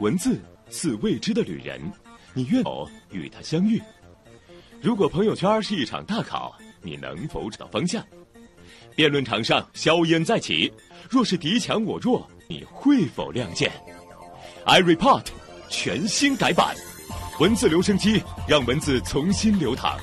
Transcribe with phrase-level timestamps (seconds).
[0.00, 0.40] 文字
[0.70, 1.80] 似未知的旅人，
[2.34, 3.80] 你愿否与他相遇？
[4.80, 8.04] 如果朋友圈是一场大考，你能否找到方向？
[8.94, 10.72] 辩论场上硝烟再起，
[11.10, 13.70] 若是敌强我弱，你会否亮剑
[14.64, 15.24] ？iReport
[15.68, 16.74] 全新改版，
[17.38, 19.98] 文字留声机让文字重新流淌。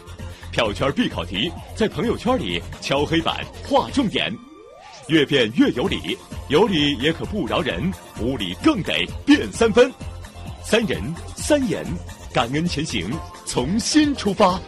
[0.52, 4.32] 票圈必考题，在朋友圈里敲黑板划重点，
[5.08, 6.18] 越辩越有理，
[6.48, 7.92] 有理也可不饶人，
[8.22, 9.92] 无理更得辩三分。
[10.64, 11.02] 三人
[11.36, 11.86] 三言，
[12.34, 13.12] 感恩前行，
[13.46, 14.60] 从心出发。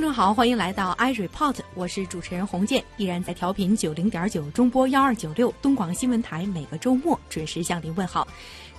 [0.00, 8.26] 听众好，欢迎来到 iReport，我是主持人洪建，依然在调频九零点九中波幺二九六东广新闻台，每个周末准时向您问好。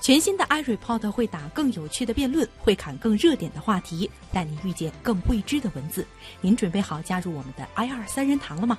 [0.02, 6.04] 全新的 iReport 会打更有趣的辩论，会侃更热点的话题，带你遇见更未知的文字。
[6.42, 8.76] 您准备好加入我们的 i 二三人堂了吗？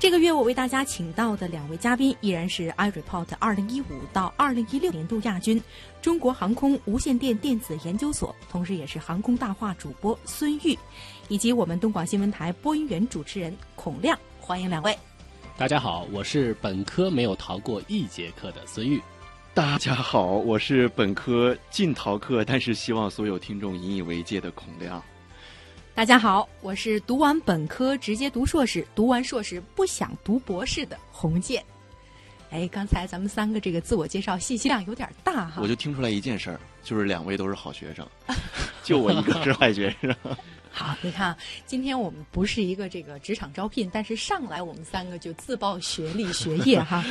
[0.00, 5.62] 这个月我为大家请到的两位嘉宾依然是 iReport 二零一五到二零一六年度亚军，
[6.02, 10.76] 中国航空无线电电子研究所，同时也是航空大话主播孙玉，
[11.28, 14.96] 以及我们东广新闻台播音员主持人孔亮，欢迎两位。
[15.56, 19.02] 大家好，我是本科没有逃过一节课的孙玉。
[19.52, 25.02] 大家好，我是本科尽逃课，但是希望所有听众引以为戒的孔亮。
[25.94, 31.64] 大家好，我是读完本科直接读硕士，读完硕士不想读博士的洪建。
[32.50, 35.60] 哎，刚才咱们三个这个自我介绍信息量有点大哈。
[35.60, 38.06] 我就听出来一件事儿，就是两位都是好学生，
[38.84, 40.14] 就我一个是坏学生。
[40.78, 47.02] 好，你看，今天我们不是一个这个职场招聘，但是上来我们三个就自曝学历、 学业哈。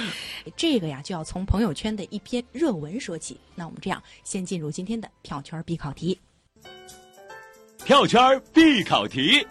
[0.55, 3.39] 这个呀，就要从朋友圈的一篇热文说起。
[3.55, 6.19] 那我们这样，先进入今天的票圈必考题。
[7.83, 9.43] 票圈必考题。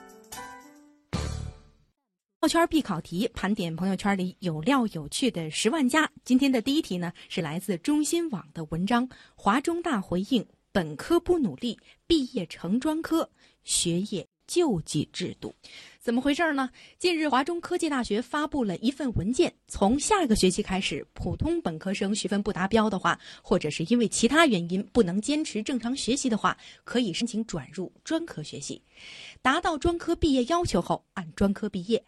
[2.39, 6.09] 票圈必考题，盘点朋友圈里有料有趣的十万加。
[6.25, 11.77] 今天的第一题呢，是来自中新网的文章：华中大回应本科不努力，
[12.07, 13.29] 毕业成专科。
[13.65, 15.55] 学业救济制度，
[15.99, 16.71] 怎么回事呢？
[16.99, 28.83] 近日，华中科技大学发布了一份文件，从下个学期开始，普通本科生学分不达标的话，或者是因为其他原因不能坚持正常学习的话，可以申请转入专科学习，
[29.41, 32.05] 达到专科毕业要求后，按专科毕业。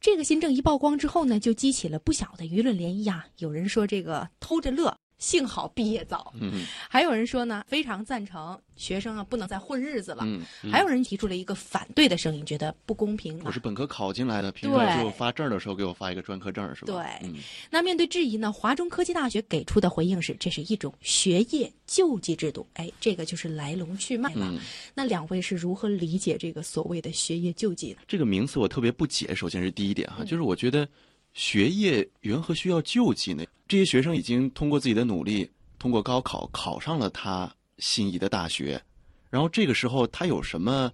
[0.00, 3.26] 这个新政一曝光之后呢，就激起了不小的舆论涟漪啊！
[3.38, 4.96] 有人说这个偷着乐。
[5.20, 10.40] 幸好毕业早，嗯，还有人说呢，非常赞成学生啊不能再混日子了，嗯，
[10.72, 13.38] 还有人提出了一个反对的声音，觉得不公平。
[13.44, 16.94] 我是本科考进来的，凭什么就发证的时候给我发一个专科证是吧？
[16.94, 17.30] 对，
[17.70, 22.66] 那面对质疑呢，华中科技大学给出的回应是，这是一种学业救济制度。
[22.72, 24.50] 哎，这个就是来龙去脉了。
[24.94, 27.98] 那两位是如何理解这个所谓的学业救济呢？
[28.08, 29.34] 这个名词我特别不解。
[29.34, 30.88] 首先是第一点哈，就是我觉得。
[31.32, 33.44] 学业缘何需要救济呢？
[33.68, 38.82] 这些学生已经通过自己的努力，通过高考考上了他心仪的大学，
[39.30, 40.92] 然后这个时候他有什么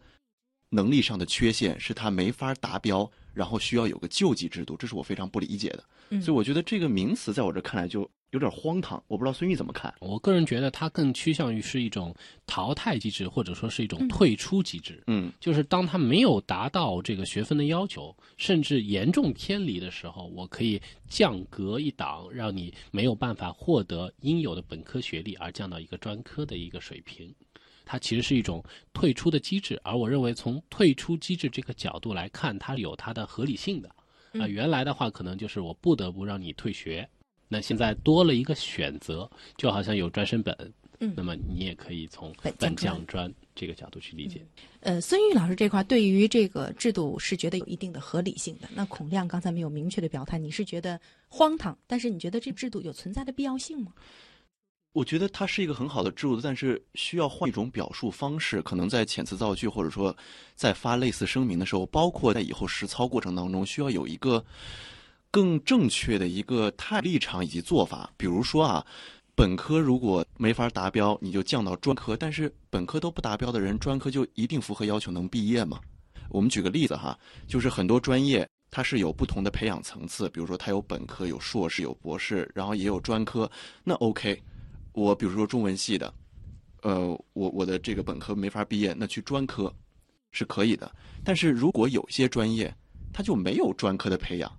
[0.70, 5.84] 能力上的缺陷，是他没法达标，然后需要有个救济制度，这是我非常不理解的。
[6.20, 8.08] 所以我觉得这个名词在我这看来就。
[8.31, 9.94] 有点荒唐，我不知道孙玉怎么看。
[10.00, 12.14] 我个人觉得它更趋向于是一种
[12.47, 15.03] 淘汰机制，或者说是一种退出机制。
[15.06, 27.32] 嗯，就是当他没有达到这个学分的要求，甚至严重偏离的时候，我可以降格一档，让你没有办法获得应有的本科学历，而降到一个专科的一个水平。
[27.84, 28.62] 它其实是一种
[28.93, 33.88] 退出的机制，而我认为从退出机制这个角度来看，它有它的合理性的。
[34.32, 37.08] 啊，原来的话可能就是我不得不让你退学。
[37.48, 44.44] 那现在多了一个选择，就好像有专升本，嗯，那么你也可以从本降专这个角度去理解。
[44.80, 48.68] 呃，孙玉老师这块对于这个制度是觉得有一定的合理性的。
[48.74, 53.92] 那孔亮刚才没有明确的表态，你是觉得荒唐，但是你觉得这制度有存在的必要性吗？
[54.92, 60.16] 我觉得它是一个很好的制度，但是需要换一种表述方式，可能在遣词造句或者说
[60.56, 64.44] 在发类似声明的时候，包括在以后实操过程当中，需要有一个。
[65.37, 68.87] 更正确的一个态立场以及做法，比如说啊，
[69.35, 75.79] 本科如果没法达标，你就降到专科；但是本科都不达标的人，专科就一定符合要求能毕业吗？
[76.31, 83.50] 我们举个例子哈，就是很多专业它是有不同的培养层次，比如说它有本科、有硕士、有博士，然后也有专科。
[83.85, 84.43] 那 OK，
[84.94, 86.15] 我比如说中文系的，
[86.81, 89.71] 呃，我我的这个本科没法毕业，那去专科
[90.31, 90.91] 是可以的。
[91.23, 92.75] 但是如果有些专业
[93.12, 94.50] 它就没有专科的培养。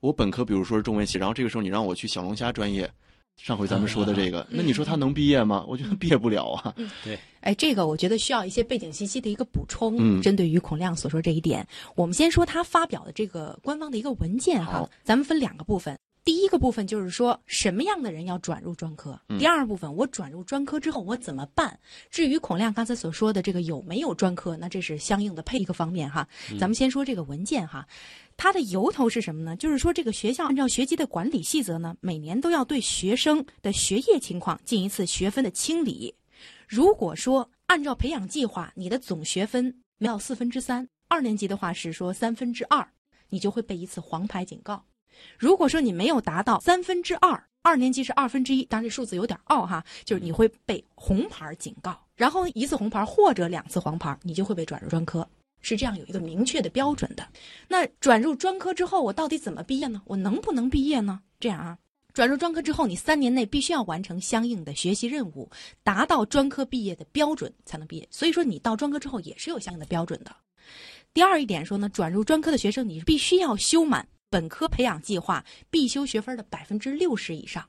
[0.00, 2.90] 我本科比如说是中文系，然后这个时候你让我去小龙虾专业，
[3.36, 5.64] 上回咱们说的这个，那你说他能毕业吗？
[5.68, 6.74] 我觉得毕业不了啊。
[7.04, 9.96] 对，哎，这个我觉得需要一些背景信息的一个补充。
[9.98, 15.96] 嗯针对于孔亮所说这一点，我们先说他发表的这个官方的一个文件哈，咱们分两个部分。
[16.24, 21.78] 第一个部分就是说什么样的人要转入专科，嗯第二部分我转入专科之后我怎么办？
[22.10, 26.26] 至于孔亮刚才所说的这个有没有专科，那这是相应的配一个方面哈。
[26.58, 27.86] 咱们先说这个文件哈，
[28.36, 29.56] 它的由头是什么呢？
[29.56, 36.14] 就是说这个学校按照学籍的管理细则呢，每年都要对学生的学业情况进一次学分的清理。
[36.68, 42.86] 如果说按照培养计划，你的总学分没有四分之三，二年级的话是说三分之二，
[43.30, 44.84] 你就会被一次黄牌警告。
[45.38, 55.26] 如果说你没有达到三分之二，二年级是二分之一，当然这数字有点傲哈，就是你会被红牌警告，然后一次红牌或者两次黄牌，你就会被转入专科。
[55.68, 57.26] 是这样有一个明确的标准的。
[57.66, 60.00] 那转入专科之后，我到底怎么毕业呢？
[60.06, 61.20] 我能不能毕业呢？
[61.40, 61.76] 这样啊，
[62.14, 65.50] 转入专科之后，你三年内必须要完成相应的学习任务，
[65.82, 68.06] 达到专科毕业的标准才能毕业。
[68.12, 70.30] 所以说，你到专科之后也是有相应的标准的。
[71.12, 77.68] 第二一点说呢，转入专科的学生，你必须要修满本科培养计划必修学分的百分之六十以上。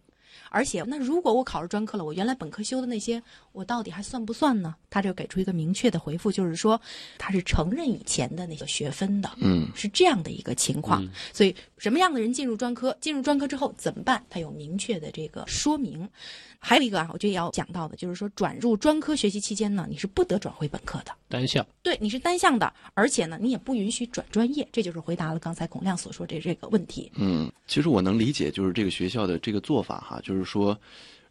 [0.50, 3.22] 而且，那如果我考上专科了，我原来本科修的那些，
[3.52, 4.76] 我到底还算不算呢？
[4.90, 6.80] 他就给出一个明确的回复，就是说
[7.18, 11.08] 他是承认以前的那个学分的，嗯，是这样的一个情况。
[11.34, 12.96] 所以，什么样的人进入专科？
[13.00, 14.24] 进入专科之后怎么办？
[14.30, 16.08] 他有明确的这个说明。
[16.60, 21.12] 还有一个啊，我觉得也要讲到的，就是说转入专科学习期间呢，你是不得转回本科的。
[21.30, 21.66] 单向。
[21.84, 27.12] 对，你是单向的，而且呢，你也不允许转专业，这就是回答了刚才孔亮所说的这个问题。
[27.16, 30.80] 嗯，其实我能理解，就是这个学校的这个做法哈，就是说，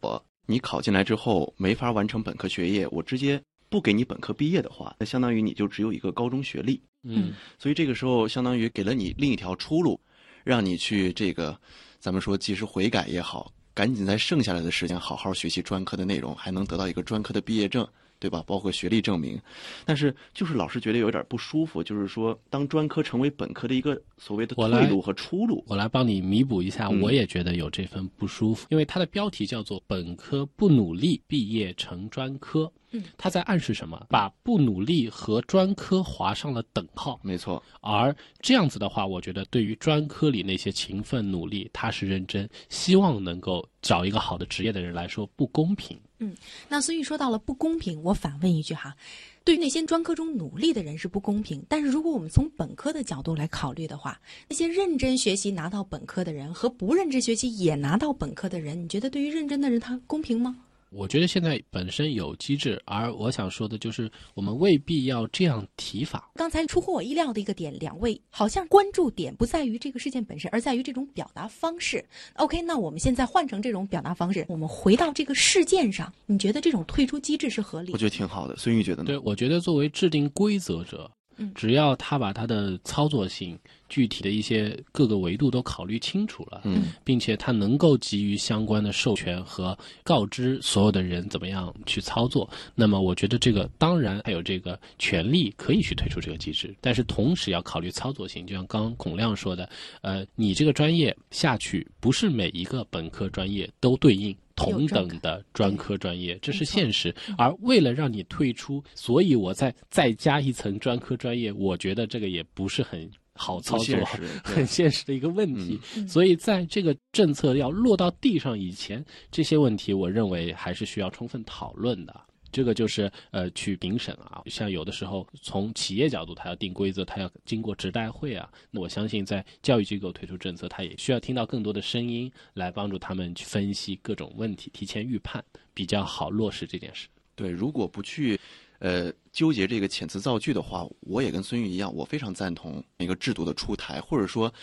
[0.01, 9.99] 我你考进来之后没法完成本科学业，我直接不给你本科毕业的话，那相当于你就只有一个高中学历，嗯，所以这个时候相当于给了你另一条出路，
[10.43, 11.59] 让你去这个，
[11.99, 17.85] 咱们说及时悔改也好，赶紧在剩下来的时间好好学习专科的内容，还能得到一个专科的毕业证。
[18.19, 18.43] 对吧？
[18.47, 19.39] 包括学历证明，
[19.85, 32.71] 但是就是老师觉得有点不舒服，就是说，当专科成为本科的一个所谓的我来退路和出路，我来帮你弥补一下，嗯我也觉得有这份不舒服，因为它的标题叫做“本科不努力，毕业成专科”。
[32.91, 34.01] 嗯，它在暗示什么？
[34.09, 37.19] 把不努力和专科划上了等号。
[37.21, 45.99] 没错，而这样子的话，我觉得对于专科里那些勤奋努力、踏实认真、希望能够找一个好的职业的人来说不公平。
[46.19, 46.35] 嗯
[46.69, 48.95] 那所以说到了不公平，我反问一句哈，
[49.43, 54.19] 对于那些专科中努力的人是不公平，但是如果我们从本科的角度来考虑的话，
[54.49, 60.57] 那些认真学习拿到本科的人和不认真学习也拿到本科的人，你觉得对于认真的人他公平吗？
[60.89, 66.31] 我觉得现在本身有机制，而我想说的就是，我们未必要这样提法。
[66.35, 72.03] 刚才出乎我意料的一个点，两位好像关注点不在于这个事件本身，而在于这种表达方式。
[72.35, 77.93] OK，那我们现在换成这种表达方式，我们回到这个事件上，你觉得这种退出机制是合理的？
[77.93, 78.55] 我觉得挺好的。
[78.55, 79.07] 孙玉觉得呢？
[79.07, 99.69] 对，我觉得作为制定规则者嗯，只要他把他的操作性、具体的一些各个维度都考虑清楚了，嗯，并且他能够给予相关的授权和告知所有的人怎么样去操作，那么我觉得这个当然还有这个权利可以去推出这个机制，但是同时要考虑操作性，就像刚刚孔亮说的，
[100.01, 104.35] 呃，你这个专业下去不是每一个本科专业都对应。
[104.57, 107.13] 同等的专科专业，这是现实。
[107.37, 113.95] 而为了让你退出，所以我再再加一层专科专业，我觉得这个也不是很好操作
[114.43, 115.79] 很现实的一个问题。
[116.07, 122.21] 所以在这个政策要落到地上以前，这些问题我认为还是需要充分讨论的。
[122.49, 128.49] 这个就是呃去评审啊，像有的时候从企业角度，它要定规则，它要经过职代会啊。
[128.71, 137.09] 那我相信在教育机构推出政策，它也需要听到更多的声音来帮助他们去分析各种问题，提前预判，比较好落实这件事。
[137.35, 138.39] 对，如果不去，
[138.79, 144.53] 呃，纠结这个遣词造句的话，我也跟孙玉一样，我非常赞同一个制度的出台，或者说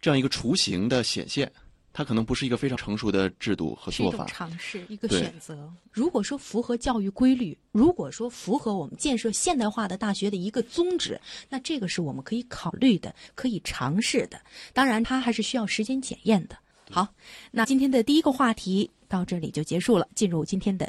[0.00, 1.50] 这样一个雏形的显现。
[1.90, 5.68] 它可能不是一个非常成熟的制度和是一种做法，尝试，一个选择。
[5.90, 14.40] 如果说符合教育规律，如果说符合我们建设现代化的大学的一个宗旨，那这个是我们可以考虑的，可以尝试的。
[14.72, 16.56] 当然，它还是需要时间检验的。
[16.88, 17.08] 好，
[17.50, 20.88] 那今天的第一个话题到这里就结束了，进入今天的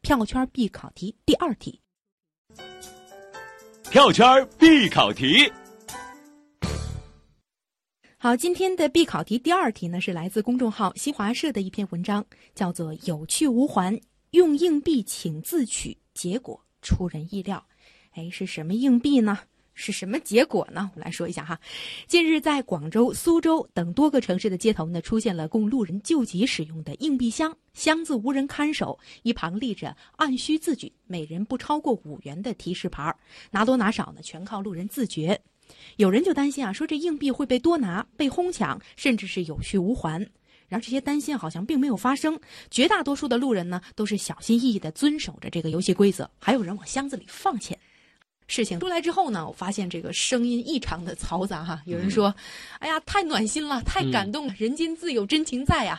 [0.00, 1.78] 票圈必考题第二题。
[3.90, 4.26] 票圈
[4.58, 5.50] 必考题。
[8.18, 14.00] 好，今天的必考题第二题呢，是来自公众号新华社的一篇文章，叫做《有去无还，
[14.32, 17.64] 用硬币请自取，结果出人意料》。
[18.20, 19.38] 哎，是什么硬币呢？
[19.78, 20.90] 是什么结果呢？
[20.92, 21.58] 我们来说一下哈。
[22.08, 33.14] 近日，在广州、苏州等多个城市的街头呢，出现了供路人救急使用的硬币箱，箱子无人看守，一旁立着“按需自举，每人不超过五元”的提示牌
[33.52, 35.40] 拿多拿少呢，全靠路人自觉。
[35.96, 40.18] 有人就担心啊，说这硬币会被多拿、被哄抢，甚至是有去无还。
[40.66, 46.28] 然而这些担心好像并没有发生，绝大多数的路人呢都是小心翼翼地遵守着这个游戏规则。
[46.40, 47.78] 还有人往箱子里放钱。
[48.48, 51.80] 事情出来之后呢，我发现这个声音异常的嘈杂哈。
[51.84, 52.34] 有人说
[52.80, 55.98] ：“哎呀，太暖心了，太感动了，人间自有真情在呀。”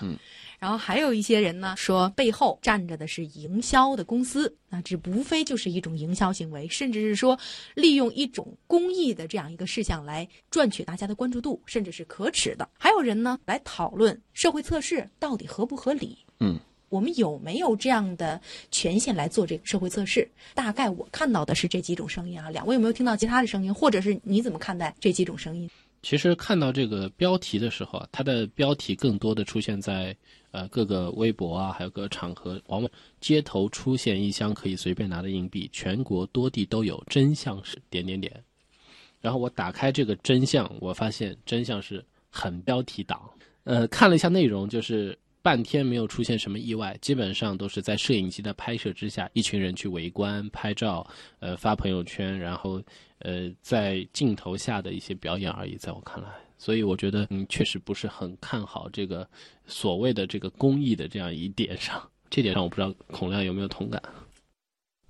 [0.60, 7.40] 然后还有一些人呢说，背后站着的是营销的公司，那这无非就是一种营销行为，甚至是说
[7.76, 12.68] 利用一种公益的这样一个事项来赚取大家的关注度，甚至是可耻的。
[12.78, 16.18] 还有人呢来讨论社会测试到底合不合理？
[16.42, 16.60] 嗯，
[16.90, 18.40] 我们有没有这样的
[18.72, 20.30] 权限来做这个社会测试？
[20.54, 25.70] 大概我看到的是这几种声音啊，两位有没有听到其他的声音，或者是你怎么看待这几种声音？
[26.02, 30.16] 其实看到这个标题的时候啊，它的标题更多的出现在
[30.52, 38.34] 呃各个微博啊，还有各个场合，往往街头出现一箱可以随便拿的硬币，全国多地都有，真相是点点点。
[39.20, 43.30] 然后我打开这个真相，我发现真相是很标题党。
[43.66, 51.06] 呃，看了一下内容，就是半天没有出现什么意外，基本上都是在摄影机的拍摄之下，一群人去围观拍照，
[51.40, 52.82] 呃发朋友圈，然后。
[53.22, 59.30] 呃，在镜头下的一些表演而已，在我看来，所以我觉得，嗯，确实不是很看好这个
[59.66, 62.02] 所谓的这个公益的这样一点上。
[62.32, 64.02] 这点上，我不知道孔亮有没有同感。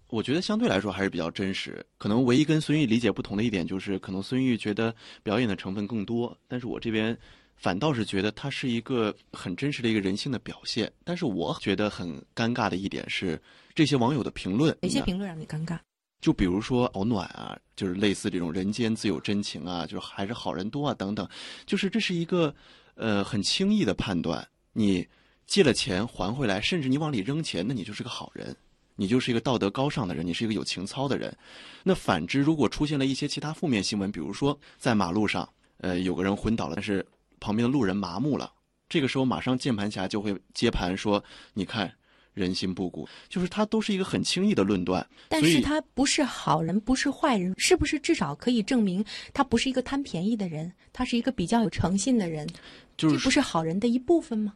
[0.07, 1.85] 我觉得相对来说还是比较真实。
[1.99, 7.15] 可能唯一跟孙玉理解不同的一点，就是可能孙玉觉得表演的成分更多，但是我这边
[7.59, 10.91] 反倒是觉得它是一个很真实的一个人性的表现。
[11.03, 13.39] 但是我觉得很尴尬的一点是，
[13.75, 15.77] 这些网友的评论，哪些评论让你尴尬？
[16.21, 21.27] 就比如说好暖啊，就是类似这种人间自有真情啊，就是还是好人多啊等等，
[21.65, 22.53] 就是这是一个
[22.95, 24.45] 呃很轻易的判断。
[24.73, 25.05] 你
[25.45, 28.55] 借了钱还回来，甚至你往里扔钱，那你就是个好人，
[28.95, 31.35] 你就是一个道德高尚的人，你是一个有情操的人。
[31.83, 35.47] 那反之，如果出现了一些其他负面新闻，比如说在马路上，
[35.77, 37.05] 呃有个人昏倒了，但是
[37.39, 38.51] 旁边的路人麻木了，
[38.87, 41.91] 这个时候马上键盘侠就会接盘说，你看。
[42.35, 45.05] 人心不古，就是他都是一个很轻易的论断。
[45.27, 49.03] 但是他不是好人，不是坏人，是不是至少可以证明
[49.33, 50.71] 他不是一个贪便宜的人？
[50.93, 52.47] 他是一个比较有诚信的人，
[52.95, 54.53] 这不是好人的一部分吗？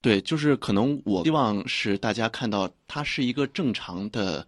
[0.00, 4.46] 对，就是可能我希望是大家看到他是一个正常的，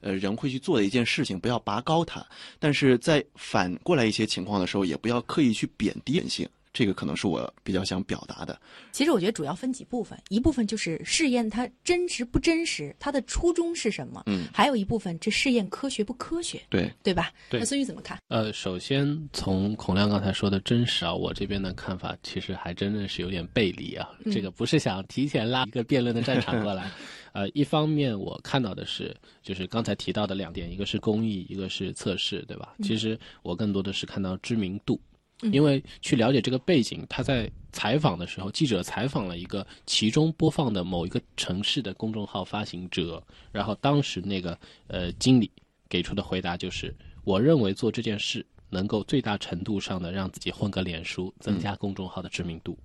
[0.00, 2.24] 呃，人会去做的一件事情，不要拔高他。
[2.60, 6.48] 但是在反过来一些情况的时候，也不要刻意去贬低人性。
[6.78, 8.56] 这个可能是我比较想表达的。
[8.92, 14.22] 其实我觉得主要分几部分，一部分就是试验它真实不真实，它的初衷是什么。
[14.26, 16.62] 嗯，还有一部分这试验科学不科学。
[16.70, 17.32] 对，对吧？
[17.50, 17.58] 对。
[17.58, 18.16] 那孙宇怎么看？
[18.28, 24.08] 呃，首先从孔亮刚才说的真实啊，我这边的看法其实还真的是有点背离啊。
[24.30, 26.88] 这个不是想提前拉一个辩论的战场过来。
[27.34, 32.74] 呃，一方面我看到的是，就是刚才提到的两点，一个是公益，一个是测试，对吧？
[32.82, 35.00] 其实我更多的是看到知名度。
[35.40, 45.48] 因为去了解这个背景，他在采访的时候，记者采访了一个其中播放的某一个城市的公众号发行者，然后当时那个呃经理
[45.88, 46.92] 给出的回答就是：
[47.22, 52.76] 我认为做这件事能够最大程度上的让自己混个脸熟，增加公众号的知名度。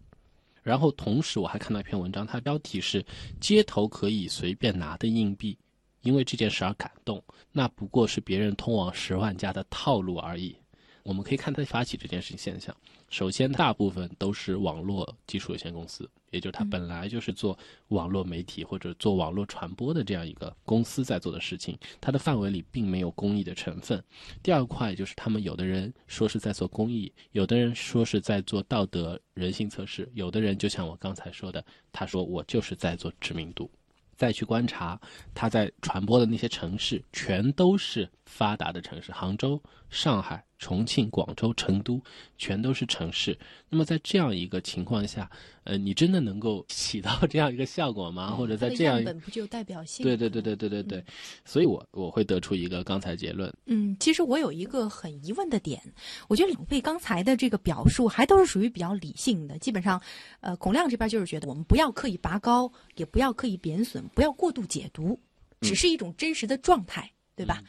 [0.62, 3.04] 然后同时我还看到一篇文章，它标题是
[3.42, 5.58] “街头可以随便拿的硬币”，
[6.04, 10.56] 因为这件事而感动，那不过是别人通往十万加的套路而已。
[11.04, 12.76] 我们可以看它发起这件事情现象。
[13.10, 17.58] 首先，大部分都是网络技术有限公司，也就是它本来就是做
[17.90, 24.04] 网络媒体或者做网络传播的这样一个公司在做的事情，它的范围里并没有公益的成分。
[24.42, 33.70] 第二块就是他们有的人说是在做公益，有的人说是在做道德人性测试，有的人就像我刚才说的，他说我就是在做知名度。
[34.16, 34.98] 再去观察
[35.34, 40.44] 他在传播的那些城市，全都是发达的城市，杭州、上海。
[40.60, 42.02] 重庆、广州、成都，
[42.38, 43.38] 全都是城市。
[43.68, 45.30] 那么在这样一个情况下，
[45.66, 48.32] 呃，你真的能够起到这样一个效果吗？
[48.32, 50.06] 或者在这样本不具有代表性？
[50.06, 51.04] 对对对对对对对。
[51.44, 53.54] 所以我我会得出一个刚才结论。
[53.66, 55.82] 嗯，其实我有一个很疑问的点，
[56.30, 59.58] 我觉得两位刚才的这个表述还都是属于比较理性的。
[59.58, 60.02] 基本上，
[60.40, 65.20] 呃，孔亮这边就是觉得我们不要刻意拔高，也不要刻意贬损，不要过度解读，
[65.60, 67.64] 只是一种真实的状态，对吧？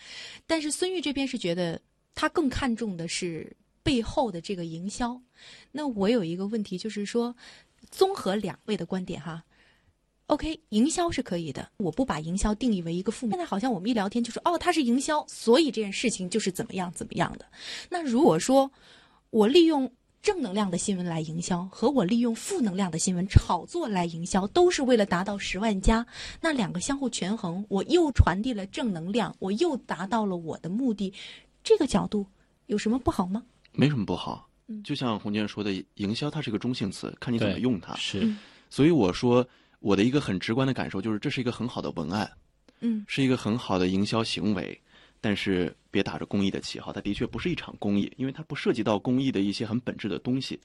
[0.46, 1.80] 但是孙玉这边是觉得。
[2.16, 5.20] 他更看重的是背后的这个营销。
[5.72, 7.34] 那我有一个问题，就是说，
[7.90, 9.42] 综合两位的观点哈
[10.28, 13.32] ，OK，营销是可以的，我不把营销定义为一个负面。
[13.32, 17.44] 现在好像我们一聊天就说，哦，它是营销，所以这件事情就是怎么样怎么样的。
[17.90, 18.70] 那如果说
[19.30, 19.92] 我利用
[20.24, 26.04] 正能量的新闻来营销，和我利用负能量的新闻炒作来营销，都是为了达到十万加，
[26.40, 31.12] 那两个相互权衡，我又传递了正能量，我又达到了我的目的，
[31.62, 32.26] 这个角度
[32.68, 33.42] 有什么不好吗？
[33.72, 34.48] 没什么不好。
[34.82, 37.94] 就像洪建说的，营销它是个中性词，看你怎么用它。
[37.96, 38.34] 是，
[38.70, 39.46] 所以我说。
[39.80, 42.32] 我的一个很直观的感受就是，这是一个很好的文案，
[42.80, 44.80] 嗯，是一个很好的营销行为，
[45.24, 50.60] 但是别打着公益的旗号，它的确不是一场公益，因为它不涉及到公益的一些很本质的东西，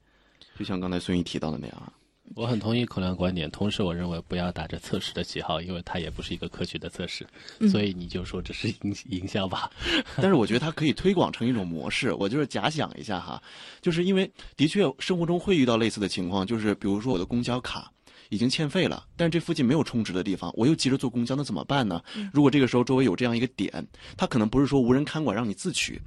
[0.58, 1.94] 就像刚才孙毅提到的那样啊。
[2.36, 7.26] 我很同意口亮观点，同时我认为不要打着测试的旗号，因为它也不是一个科学的测试，
[7.72, 9.72] 所以你就说这是营营销吧。
[10.18, 13.42] 但是我觉得它可以推广成一种模式，我就是假想一下哈，
[13.80, 17.90] 就是因为的确生活中会遇到类似的情况，就是比如说我的公交卡。
[18.30, 22.02] 已经欠费了，但是这附近没有充值的地方，我又急着坐公交，那怎么办呢？
[22.32, 26.00] 如果这个时候周围有这样一个点，它可能不是说无人看管让你自取，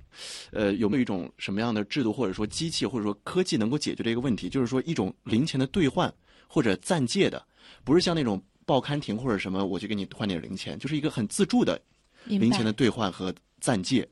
[0.52, 4.48] 呃，有没有一种什么样的制度或者说机器或者说科技能够解决这个问题？
[4.48, 6.12] 就是说一种零钱的兑换
[6.46, 7.44] 或者暂借的，
[7.82, 11.80] 不是像那种报刊亭或者什么，我去给你换点零钱，就是一个很自助的
[12.24, 14.08] 零钱的兑换和暂借，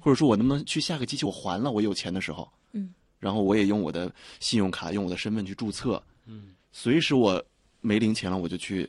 [0.00, 7.40] 或者说我能不能去下个机器我还了我有钱的时候，嗯，然后我也用我的信用卡用我的身份去注册，嗯，随时我。
[7.82, 8.88] 没零钱了，我就去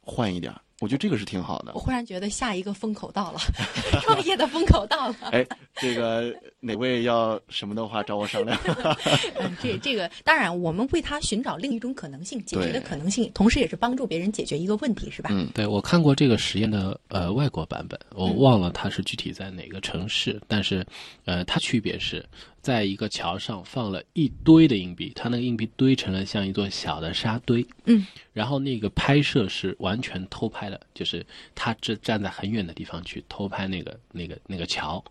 [0.00, 1.72] 换一点儿我觉得这个是挺好的。
[1.74, 3.38] 我忽然觉得下一个风口到了，
[4.00, 5.16] 创业的风口到了。
[5.30, 8.58] 哎，这个哪位要什么的话，找我商量。
[9.38, 15.28] 嗯，这这个当然，我们为他寻找另一种可能性，解决的可能性，同时也是帮助别人解决一个问题，是吧？
[15.30, 20.82] 嗯，对我看过这个实验的呃外国版本，我忘了它是具体在哪个城市，但是
[21.26, 22.24] 呃，它区别是。
[22.60, 27.66] 在一个桥上放了一堆的硬币，它那个硬币堆成了像一座小的沙堆。
[27.86, 31.24] 嗯，然后那个拍摄是完全偷拍的，就是
[31.54, 35.02] 他只站在很远的地方去偷拍那个那个那个桥，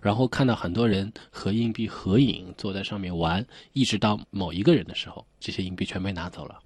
[0.00, 6.58] 然后看到很多人和硬币合影，坐在上面玩，一直到某一个人的时候，这些硬币全被拿走了。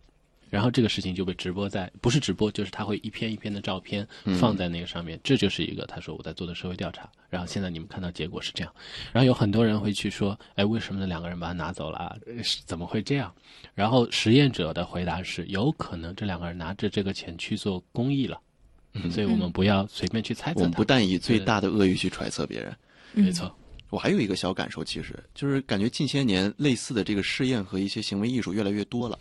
[0.51, 4.07] 然后这个事情就被直播在，不是直播，就是他会一篇一篇的照片
[4.39, 7.11] 放在那个上面，这就是一个他说我在做的社会调查。
[7.29, 8.73] 然后现在你们看到结果是这样，
[9.13, 12.17] 然后有很多人会去说，哎，为什么那两个人把它拿走了啊？
[12.65, 13.33] 怎么会这样？
[13.75, 18.41] 然后实验者的回答是，有可能这两个人拿着这个钱去做公益了，
[19.11, 20.61] 所以我们不要随便去猜测。
[20.61, 22.75] 我们不但以最大的恶意去揣测别人，
[23.13, 23.55] 没错。
[23.91, 29.19] 我还有一个小感受，其实就是感觉近些年类似的这个试验和一些行为艺术越来越多了。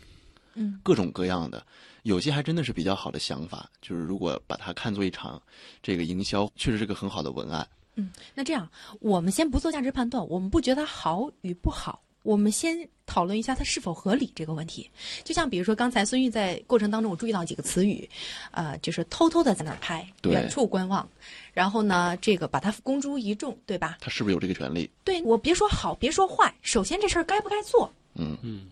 [0.60, 1.63] 嗯，各种各样的，
[2.02, 3.70] 有些还真的是比较好的想法。
[3.80, 5.39] 就是如果把它看作一场
[5.84, 7.67] 这个营销，确实是个很好的文案。
[7.96, 8.67] 嗯，那这样
[9.00, 14.89] 我们先不做价值判断，我们不觉得好与不好，我们先讨论一下它是否合理这个问题。
[15.24, 18.10] 就像比如说刚才孙玉在过程当中，我注意到几个词语，
[18.52, 21.08] 呃，就是偷偷的在那儿拍，远处观望，
[21.54, 23.98] 然后呢，这个把它公诸于众，对吧？
[24.02, 24.89] 他是不是有这个权利？
[25.04, 27.91] 对我别说好，别说坏，首先这事儿该不该做？
[28.15, 28.67] 嗯嗯。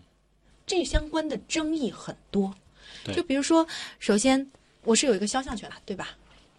[0.66, 2.52] 这相关的争议很多，
[3.14, 3.64] 就比如说，
[4.00, 4.50] 首先
[4.82, 6.10] 我是有一个肖像权的，对吧？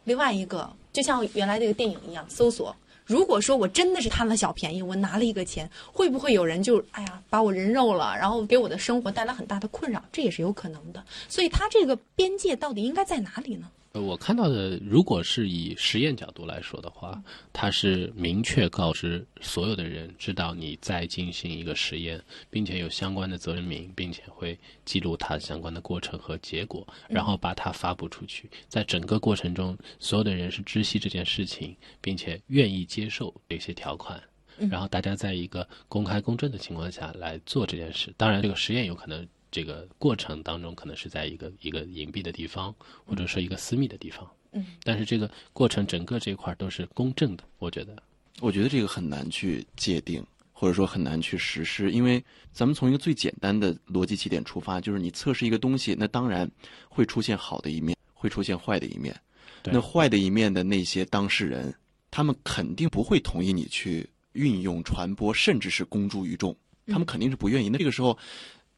[0.05, 2.73] 另外一个，就像原来那个电影一样，搜索。
[3.05, 10.03] 如果说我真的是贪了小便宜，我拿了一个钱，会不会有人就哎呀把我人肉了，然后给我的生活带来很大的困扰？
[10.11, 11.03] 这也是有可能的。
[11.27, 13.69] 所以它这个边界到底应该在哪里呢？
[13.99, 28.49] 我看到的，如果是以实验角度来说的话，它是明确告知所有的人知道你在进行一个实验，并且有相关的责任名，并且会记录它相关的过程和结果，然后把它发布出去。
[28.67, 34.21] 在整个过程中，所有的人是知悉这件事情，并且愿意接受这些条款，
[34.69, 38.13] 然后大家在一个公开公正的情况下来做这件事。
[38.17, 39.27] 当然，这个实验有可能。
[39.49, 42.73] 这个过程当中，可能是在一个一个隐蔽的地方，
[43.05, 44.29] 或者说一个私密的地方。
[44.51, 47.95] 嗯，但是这个过程整个这一块都是公正的，我觉得。
[48.39, 56.49] 我觉得这个很难去界定，或者说很难去实施，因为咱们从一个最简单的逻辑起点出发，就是你测试一个东西，那当然
[56.87, 59.19] 会出现好的一面，会出现坏的一面。
[59.63, 61.73] 那坏的一面的那些当事人，
[62.11, 66.55] 他们肯定不会同意你去运用、传播，甚至是公诸于众，
[66.85, 67.69] 他们肯定是不愿意。
[67.69, 68.17] 那这个时候。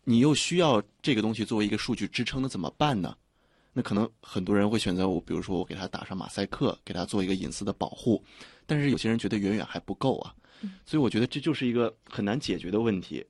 [0.03, 3.15] 你又需要这个东西作为一个数据支撑，那怎么办呢？
[3.71, 8.23] 那可能很多人会选择我，比如说我给他打上马赛克，给他做一个隐私的保护。
[8.65, 10.33] 但是有些人觉得远远还不够啊，
[10.85, 13.23] 所以我觉得这就是一个很难解决的问题。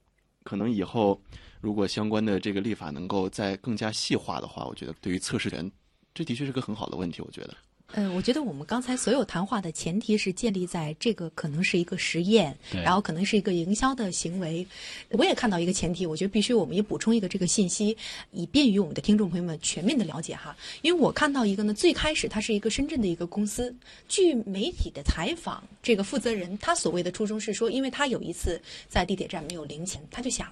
[0.44, 1.22] 可能以后
[1.60, 5.70] 如果相关的这个立法能够再更加细化的话，我觉得对于测试员，
[6.14, 7.22] 这的确是个很好的问题。
[7.22, 7.56] 我觉得。
[7.94, 14.66] 呃，我觉得我们刚才所有谈话的前提是建立在这个可能是一个实验，然后可能是一个营销的行为。
[15.10, 17.98] 我也看到一个前提，我觉得必须我们也补充一个这个信息，
[18.32, 20.56] 以便于我们的听众朋友们全面的了解哈。
[20.84, 23.76] 因为我看到一个呢，最开始它是一个深圳的一个公司，
[24.08, 30.48] 据媒体的采访，这个负责人他所谓的初衷是说，因为他有一次在地铁站没有零钱，他就想，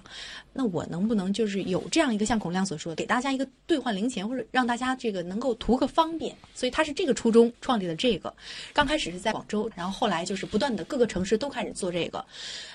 [0.52, 8.32] 那我能不能就是有这样一个像孔亮所说，给大家一个兑换零钱，或者让大家这个能够图个方便，所以他是这个初衷创立了这个。
[8.72, 12.24] 刚开始是在广州，然后后来就是不断的各个城市都开始做这个。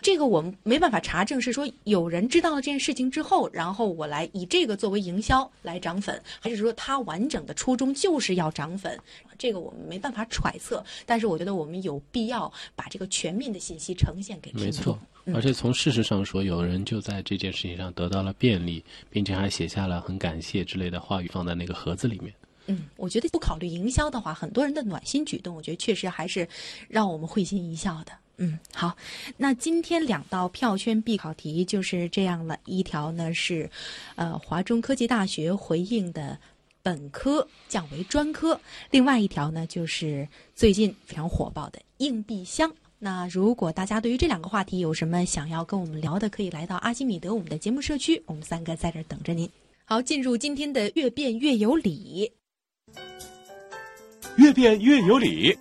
[0.02, 9.00] 这个我们没办法查证，是说有人知道了这件事情之后，然后我来以这个作为营销来涨粉，还是说他完整的初衷就是要涨粉？
[9.38, 14.66] 这个我们没办法揣测，但是我觉得我们有必要把这个全面的信息呈现给听众。
[14.66, 15.00] 没错，
[15.34, 22.34] 而且从事实上说，有人就在这件事情上得到了便利，并且还写下了很感谢之类的话语放在那个盒子里面。
[22.68, 26.48] 嗯，我觉得不考虑营销的话，很多人的暖心举动，我觉得确实还是
[26.88, 28.12] 让我们会心一笑的。
[28.38, 28.96] 嗯，好，
[29.38, 32.58] 那今天两道票圈必考题就是这样了。
[32.66, 33.70] 一条呢是，
[34.16, 36.40] 呃，华中科技大学回应的。
[36.86, 38.60] 本科降为专科，
[38.92, 42.70] 另外一条呢，就是最近非常火爆的硬币箱。
[43.00, 49.50] 那如果大家对于这两个话题有什么想要跟我们聊的，可以来到阿基米德我们的节目社区，我们三个在这等着您。
[49.86, 52.30] 好，进入今天的越变越有理，
[54.38, 55.58] 越变越有理。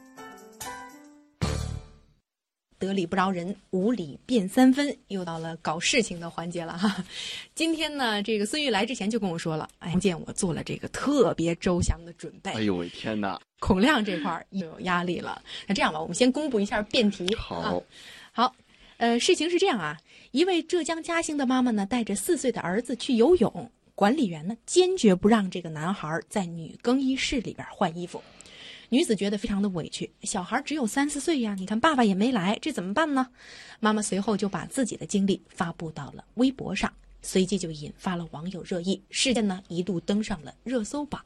[2.79, 7.05] 得理不饶人，无理辩三分，又到了搞事情的环节了哈。
[7.55, 12.51] 今天呢，这个孙玉来之前就跟我说了，哎，见我做了这个特别周详的准备。
[12.51, 13.41] 哎呦喂，天哪！
[13.61, 15.41] 孔亮这块儿又有压力了。
[15.69, 17.33] 那这样吧，我们先公布一下辩题。
[17.37, 17.81] 好，
[18.33, 18.53] 好，
[18.97, 19.97] 呃，事情是这样啊，
[20.33, 28.23] 一位浙江嘉兴的妈妈呢，带着四岁的儿子去游泳，管理员呢坚决不让这个男孩在女更衣室里边换衣服。
[28.89, 33.27] 女子觉得非常的委屈，小孩只有三四岁呀，你看爸爸也没来，这怎么办呢？
[33.81, 41.25] 妈妈随后就把自己的经历发布到了微博上，随即就引发了网友热议，事件呢一度登上了热搜榜。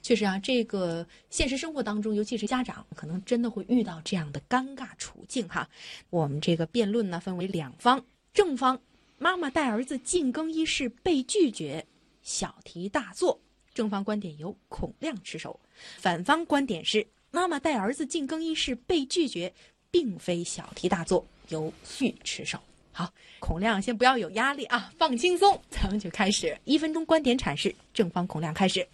[0.00, 5.68] 确实啊，这个现实生活当中，尤其是家长，可能真的会遇到这样的尴尬处境哈。
[6.08, 8.80] 我们这个辩论呢分为两方，正方
[9.18, 11.84] 妈妈带儿子进更衣室被拒绝，
[12.22, 13.40] 小题大做。
[13.74, 15.58] 正方观点由孔亮持守，
[15.98, 19.52] 反方观点是妈妈带儿子进更衣室被拒绝，
[19.90, 22.60] 并非小题大做，由旭持守。
[22.92, 27.74] 好，孔亮先不要有压力啊，放轻松，咱们就开始一分钟观点阐释。
[27.94, 28.86] 正方孔亮开始。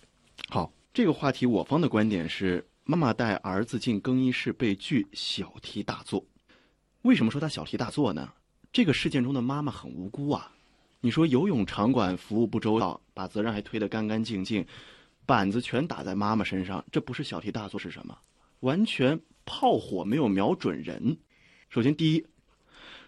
[0.48, 6.24] 好，这个话题我方的观点是妈妈带儿子进更衣室被拒，小题大做。
[7.02, 8.32] 为什么说他小题大做呢？
[8.72, 10.52] 这个事件中的妈妈很无辜啊。
[11.00, 14.66] 你说游泳场馆服务不周到，把责任还推得干干净净，
[15.24, 18.18] 板子全打在妈妈身上，这不是小题大做是什么？
[18.60, 21.16] 完全炮火没有瞄准人。
[21.68, 22.26] 首先，第一，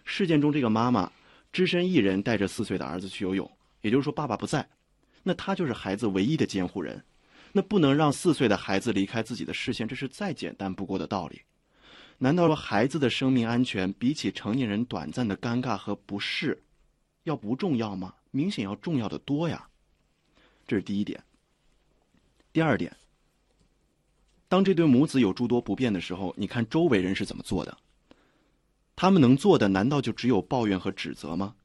[0.05, 1.11] 事件中这个妈妈
[1.51, 3.51] 只身一人带着四岁的儿子去游泳，
[3.81, 4.65] 也就是说爸爸不在，
[5.23, 7.03] 那她就是孩子唯一的监护人，
[7.51, 11.41] 那不能让四岁的孩子离开自己的视线，这是再简单不过的道理。
[12.19, 16.63] 难道说孩子的生命安全比起成年人短暂的尴尬和不适？
[17.23, 18.15] 要不重要吗？
[18.31, 19.67] 明显要重要的多呀，
[20.67, 21.23] 这是第一点。
[22.53, 22.95] 第二点，
[24.47, 27.77] 当这对母子有诸多不便的时候，你看周围人是怎么做的？
[28.95, 31.55] 他们能做的难道就只有抱怨和指责吗？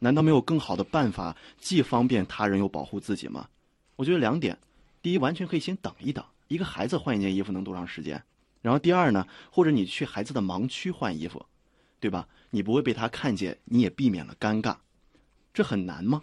[0.00, 3.48] 难道没有更好的办法，既方便他人又保护自己吗？
[3.96, 4.58] 我觉得两点：
[5.02, 8.22] 第一，完全可以先等一等，一个孩子换一件衣服能多长时间？
[8.62, 11.46] 然后第二呢，或者你去孩子的盲区换衣服，
[12.00, 12.28] 对吧？
[12.50, 14.76] 你不会被他看见，你也避免了尴尬。
[15.52, 16.22] 这很难吗？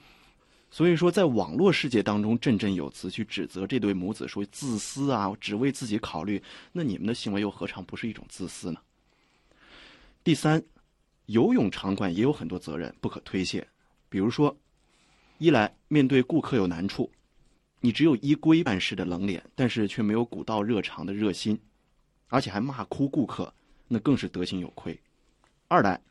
[0.72, 6.42] 所以说，在网络世界当中，振振有词去指责这对母子说自私啊，只为自己考虑，
[6.74, 8.80] 那你们的行为又何尝不是一种自私呢？
[10.22, 10.62] 第三，
[11.28, 13.66] 游泳场馆也有很多责任不可推卸，
[14.10, 14.58] 比如说，
[15.38, 17.10] 一来面对顾客有难处，
[17.80, 21.58] 你只有依规办事的冷脸，但是却没有古道热肠的热心，
[22.28, 23.54] 而且还骂哭顾客，
[23.88, 24.94] 那更是德行有亏；
[25.70, 26.02] 二来。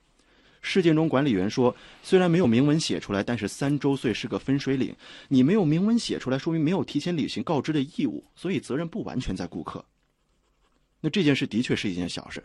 [0.67, 4.97] 事件中，管理员说，虽然没有明文写出来，但是三周岁是个分水岭。
[5.29, 9.85] 你没有明文写出来，说明没有提前履行告知的义务，所以责任不完全在顾客。
[11.03, 12.43] 那这件事的确是一件小事，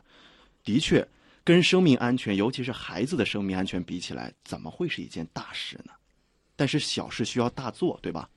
[0.65, 1.08] 的确
[1.45, 5.93] 跟生命安全，尤其是孩子的生命安全比起来，怎么会是一件大事呢？
[6.58, 8.29] 但是小事需要大做，对吧？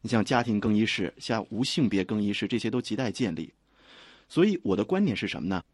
[0.00, 3.54] 你像家庭更衣室，像无性别更衣室，这些都亟待建立。
[4.28, 5.64] 所以我的观点是什么呢？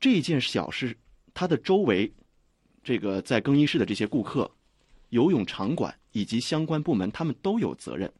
[0.00, 0.96] 这件小事。
[1.34, 2.12] 他的周围，
[2.82, 4.50] 这个在更衣室的这些顾客、
[5.10, 8.10] 游泳场馆以及相关部门，他们都有责任。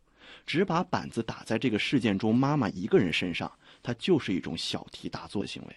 [0.46, 3.50] 只把板子打在这个事件中妈妈一个人身上，
[3.82, 5.76] 它就是一种小题大做的行为。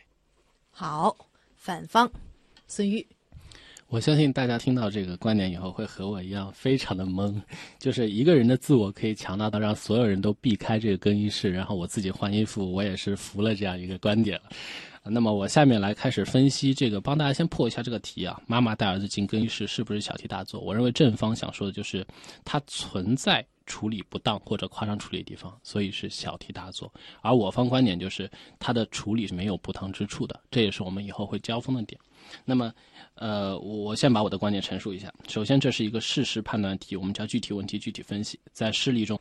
[0.71, 1.15] 好，
[1.55, 2.11] 反方，
[2.67, 3.05] 孙玉。
[3.87, 7.39] 我相信大家听到这个观点以后，会和我一样非常的懵。
[7.77, 14.49] 就是一个人的自我可以强大到让所有人都避开这个更衣室，然后我自己换衣服，我也是服了这样一个观点了。
[15.05, 18.41] 那么我下面来开始分析这个，帮大家先破一下这个题啊。
[18.47, 20.61] 妈妈带儿子进更衣室是不是小题大做？
[20.61, 22.05] 我认为正方想说的就是
[22.45, 26.91] 它存在处理不当或者夸张处理的地方，所以是小题大做。
[27.21, 31.99] 而我方观点就是它的处理是没有不当之处的，这也是我们以后会交锋的点。
[32.45, 32.73] 那么。
[33.15, 35.13] 呃，我先把我的观点陈述一下。
[35.27, 38.39] 首先，这是一个事实判断题，我们叫具体问题具体分析。
[38.51, 39.19] 在事例中。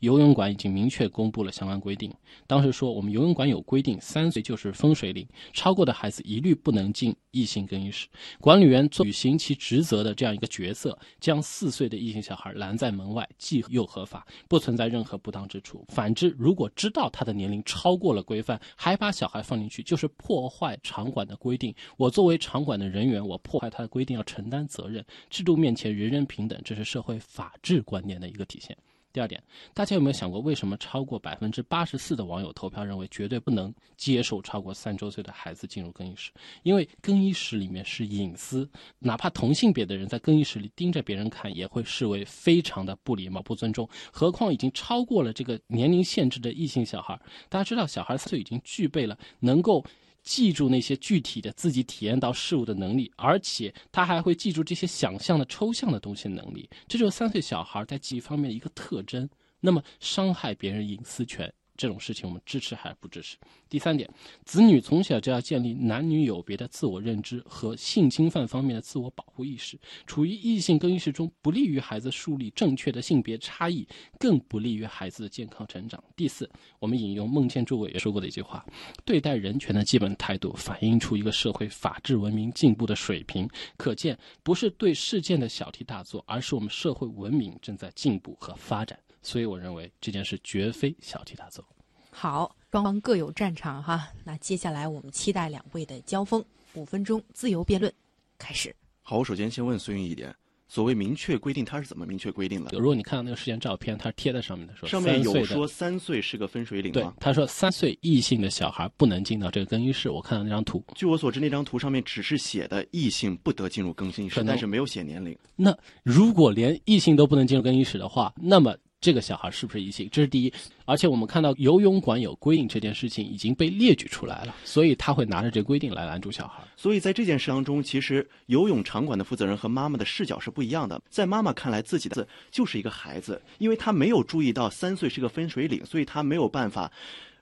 [0.00, 2.12] 游泳馆已经明确公布了相关规定。
[2.46, 8.06] 当时说，我们游泳馆有规定，三岁就是分水岭，超过的孩子一律不能进异性更衣室。
[8.40, 15.84] 管理员履行其职责的这样一个角色，将四岁的异性小孩拦在门外，既又合法，不存在任何不当之处。
[15.88, 21.74] 反之，如果知道他的年龄超过了规范，还把小孩放进去，就是破坏场馆的规定。
[21.96, 25.04] 我作为场馆的人员，我破坏他的规定要承担责任。
[25.28, 28.76] 制度面前人人平等，这是社会法治观念的一个体现。
[29.18, 29.42] 第二点，
[29.74, 36.30] 大家有没有想过，为什么超过百分之八十四的网友投票认为绝对不能接受超过三周岁的孩子进入更衣室？
[36.62, 43.88] 因为更衣室里面是隐私，哪怕同性别的人在更衣室里盯着别人看，也会视为非常的不礼貌、不尊重。
[44.12, 49.84] 何况已经超过了这个年龄限制的异性小孩，大家知道，小孩三岁已经具备了能够。
[50.28, 59.26] 记住那些具体的自己体验到事物的能力，而且他还会记住这些想象的抽象的东西能力，这就是三岁小孩在记忆方面的一个特征。
[59.60, 61.50] 那么，伤害别人隐私权。
[61.78, 63.36] 这种事情我们支持还是不支持？
[63.68, 64.10] 第三点，
[64.44, 69.78] 子女从小就要建立男女有别的自我认知和性侵犯方面的自我保护意识。
[70.04, 73.86] 处于异性更衣室中，不利于孩子树立正确的性别差异，
[74.18, 76.02] 更不利于孩子的健康成长。
[76.16, 78.66] 第四，我们引用孟建柱委员说过的一句话：
[79.04, 83.48] 对待人权的基本态度，反映出一个社会法治文明进步的水平。
[83.76, 88.98] 可见，不是对事件的小题大做，而是我们社会文明正在进步和发展。
[89.28, 91.62] 所以我认为这件事绝非小题大做。
[92.10, 94.08] 好，双方各有战场哈。
[94.24, 96.42] 那接下来我们期待两位的交锋。
[96.72, 97.92] 五分钟自由辩论
[98.38, 98.74] 开始。
[99.02, 100.34] 好，我首先先问孙云一点：
[100.66, 102.78] 所谓明确规定，它是怎么明确规定的？
[102.78, 107.12] 如果你看到那个事件照片，它贴在上面的，说上面有说三岁是个分水岭吗？
[107.14, 110.08] 对，他说三岁异性的小孩不能进到这个更衣室。
[110.08, 115.36] 我看到那张图，据我所知，那张图上面只是写的异性不得进入更衣室，但是没有写年龄。
[115.54, 118.74] 那如果连异性都不能进入更衣室的话，那么？
[119.00, 120.08] 这个小孩是不是异性？
[120.10, 120.52] 这是第一，
[120.84, 126.62] 而且我们看到游泳馆有规定这件事情已经被列举出来了，所以他会拿着这规定来拦住小孩。
[126.76, 131.00] 所以在这件事当中，其实游泳场馆的负责人和妈妈的视角是不一样的。
[131.08, 136.90] 在妈妈看来，自己的就是一个孩子，因为他没有注意到三岁是个分水岭，所以他没有办法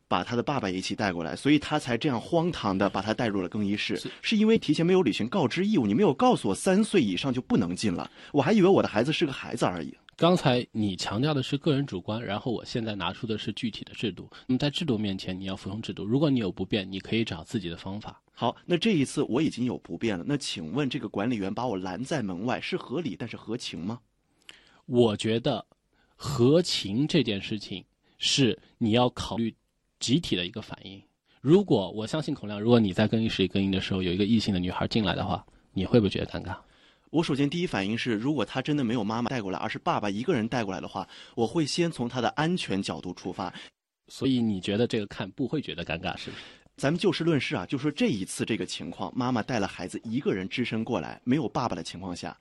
[0.09, 3.99] 把他的爸爸一起带过来，所以他才这样荒唐的把他带入了更衣室。
[4.21, 9.97] 是因为提前没有履行告知义务，你没有告诉我三岁以上就不能进了，我还以为我的孩子是个孩子而已。
[10.19, 14.31] 刚才你强调的是个人主观，然后我现在拿出的是具体的制度。
[14.47, 16.07] 那么在制度面前，你要服从制度。
[16.07, 18.19] 如果你有不便，你可以找自己的方法。
[18.33, 20.25] 好，那这一次我已经有不便了。
[20.27, 24.01] 那请问这个管理员把我拦在门外是合理，但是合情吗？
[24.87, 25.67] 我觉得
[26.15, 27.85] 合情这件事情
[28.17, 29.55] 是你要考虑
[30.01, 31.03] 集体的一个反应。
[31.43, 36.57] 如果我相信孔亮，如果你在更衣室里更衣的时候，有一个异性的女孩进来的话，你会不会觉得尴尬？
[37.17, 43.51] 我首先第一反应是，如果他真的没有妈妈带过来，而是爸爸一个人带过来的话，我会先从他的安全角度出发。
[44.09, 46.43] 所以你觉得这个看不会觉得尴尬，是不是？
[46.77, 52.37] 咱们就事论事啊，就说这一次这个情况，妈妈带了孩子一个人只身过来，没有爸爸的情况下，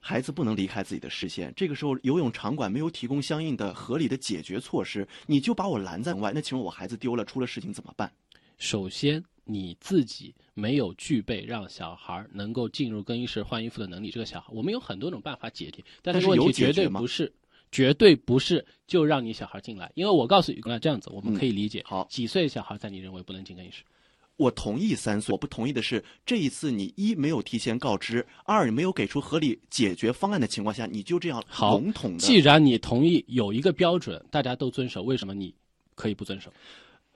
[0.00, 1.52] 孩子不能离开自己的视线。
[1.56, 8.10] 这个时候游泳场馆没有提供相应的合理的解决措施，你就把我拦在门外，那请问我孩子丢了，出了事情怎么办？
[8.58, 9.22] 首先。
[9.50, 17.32] 你自己没有具备让小孩能够进入更衣室换衣服的能力，这个小孩，我们有很多种办法解决，但是问题绝对不是，
[17.72, 21.82] 绝对不是就让你小孩进来，因为我告诉你，那这样子我们可以理解。
[21.86, 23.84] 好，几岁小孩在你认为不能进更衣室？
[24.36, 32.18] 我同意三岁，我不同意的是这一次你一没有提前告知，二你没有给出合理解决方案的情况下，你就这样笼统的。
[32.18, 35.54] 既然你同意有一个标准，大家都遵守，为什么你
[35.94, 36.52] 可以不遵守？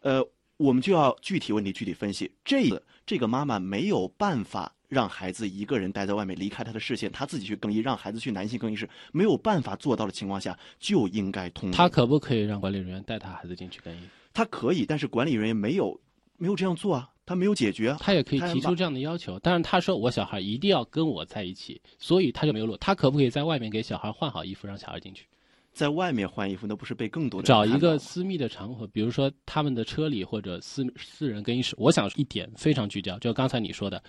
[0.00, 0.26] 呃。
[0.62, 2.30] 我们就要具体问题具体分析。
[2.44, 11.72] 这个这个妈妈没有办法让孩子一个人待在外面，离开他的视线，他自己去更衣，让孩子去男性更衣室，没有办法做到的情况下，就应该通。
[11.72, 14.00] 他可不可以让管理人员带他孩子进去更衣？
[14.32, 16.00] 他可以，但是管理人员没有
[16.36, 17.96] 没有这样做啊，他没有解决。
[17.98, 22.76] 他也可以提出这样的要求，但是他说我小孩一定要跟我在一起，所以他就没有录。
[22.76, 25.26] 他可不可以在外面给小孩换好衣服，让小孩进去？
[25.72, 31.74] 在外面换衣服，那不是被更多的找一个私密的场合，比如说他们的车里或者私私人更衣室。
[31.78, 34.02] 我想一点非常聚焦，就刚才你说的，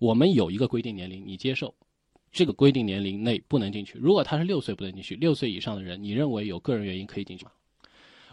[0.00, 1.72] 我们有一个规定年龄，你接受
[2.32, 3.96] 这个规定年龄内不能进去。
[3.98, 7.52] 如果他是六岁不能进去，六岁以上的人，你认为有个人原因可以进去吗？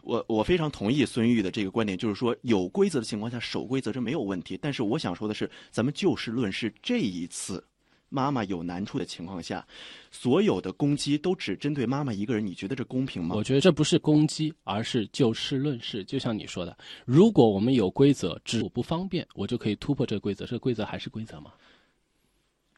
[0.03, 4.57] 我我非常同意孙玉的这个观点，就是说有规则的情况下守规则这没有问题。
[4.59, 7.63] 但是我想说的是，咱们就事论事，这一次。
[8.11, 9.65] 妈妈有难处的情况下，
[10.11, 13.33] 所有的攻击都只针对妈妈一个人，你觉得这公平吗？
[13.33, 16.03] 我觉得这不是攻击，而是就事论事。
[16.03, 20.45] 就像你说的，如果我们有规则，只我不方便，我就可以突破这个规则。
[20.45, 21.53] 这个规则还是规则吗？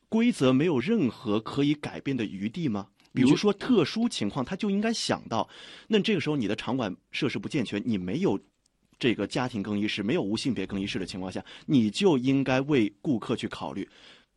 [0.07, 2.87] 规则没有任何可以改变的余地吗？
[3.11, 5.49] 比如说特殊情况，他就应该想到，
[5.87, 8.39] 那这个时候你的场馆设施不健全，你没有
[8.99, 13.89] 这个家庭更衣室，没有无性别更衣室的情况下，你就应该为顾客去考虑。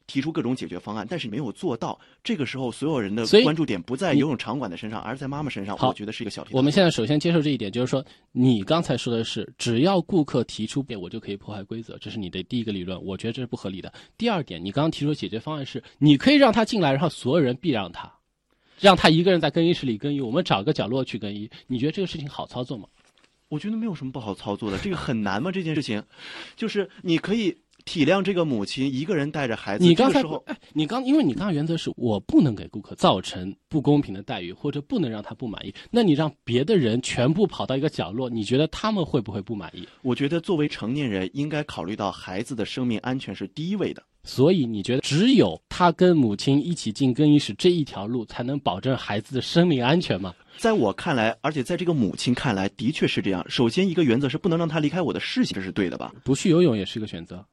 [0.06, 1.98] 提出各种解决方案，但是没有做到。
[2.22, 5.76] 这个时候，所有人的关注点不在游泳场馆的身上，而是在妈妈身上。
[5.80, 6.50] 我觉得是一个小题。
[6.52, 13.02] 我们现在首先接受这一点，就是说，你刚才说的是，只要顾客提出变，我就可以破坏规则，这是你的第一个理论。
[13.04, 13.92] 我觉得这是不合理的。
[14.16, 18.12] 第二点，你刚刚提出的解决方案是，你可以让他进来，然后所有人避让他，
[18.80, 21.50] 让他一个人在更衣室里更衣，我们找个角落去更衣。
[21.66, 22.88] 你觉得这个事情好操作吗？
[23.48, 24.78] 我觉得没有什么不好操作的。
[24.78, 25.52] 这个很难吗？
[25.52, 26.02] 这件事情，
[26.56, 27.56] 就是你可以。
[27.86, 29.84] 体谅这个母亲一个人带着孩子。
[29.84, 35.72] 你刚才，哎，你刚，因为你刚刚原则是我不能给顾客造成不公平的待遇，或者不能让他不满意。
[35.90, 39.88] 那你让别的人全部跑到一个角落，你觉得他们会不会不满意？
[40.02, 44.02] 我觉得作为成年人，应该考虑到孩子的生命安全是第一位的。
[44.24, 50.34] 所以你觉得只有他跟母亲一起进更衣室这一条路，才能保证孩子的生命安全吗？
[50.58, 53.44] 在我看来，而且在这个母亲看来，的确是这样。
[53.48, 56.12] 首先，一个原则是不能让他离开我的视线，这是对的吧？
[56.24, 57.44] 不去游泳也是一个选择。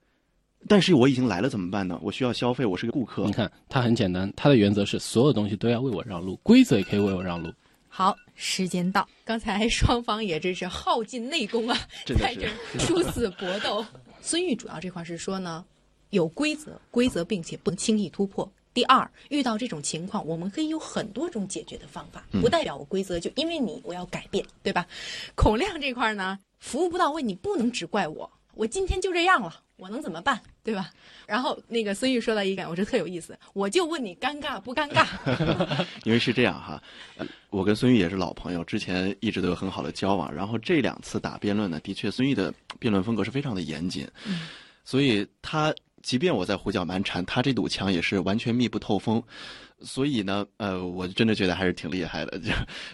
[0.68, 2.00] 但是我已经来了怎么办呢？
[2.02, 3.26] 我需要消费，我是个顾客。
[3.26, 7.54] 你看，它很简单，它的原则是所有东西都要为我让路，规则也可以为我让路。
[7.90, 11.78] 好，时间到，刚才双方也真是耗尽内功啊，
[12.18, 12.48] 在这
[12.80, 13.86] 殊死搏斗。
[14.22, 15.64] 孙玉主要这块是说呢，
[16.10, 18.50] 有规则，规则并且不能轻易突破。
[18.74, 24.88] 第二，遇到这种情况，我们可以有很多种解决的方法，不代表我规则就因为你我要改变，对吧？
[25.36, 29.62] 孔亮这块呢，服务不到位，你不能只怪我，我今天就这样了。
[29.78, 30.90] 我能怎么办，对吧？
[31.26, 35.06] 然后那个孙玉说到一点，我觉得特有意思，我就问你尴尬不尴尬？
[36.06, 36.82] 因为是这样哈，
[37.50, 40.34] 我跟孙玉也是老朋友，之前一直都有很好的交往。
[40.34, 44.08] 然后这两次打辩论呢，的确孙玉的辩论风格是非常的严谨，
[44.86, 49.22] 所以他即便我在胡搅蛮缠，他这堵墙也是完全密不透风。
[49.82, 52.40] 所以呢，呃，我真的觉得还是挺厉害的。
[52.40, 52.52] 就，